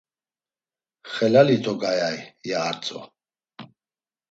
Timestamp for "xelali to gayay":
1.13-2.17